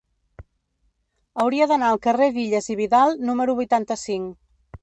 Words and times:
Hauria 1.43 1.69
d'anar 1.71 1.91
al 1.95 2.01
carrer 2.07 2.31
d'Illas 2.39 2.73
i 2.75 2.79
Vidal 2.81 3.15
número 3.29 3.59
vuitanta-cinc. 3.63 4.35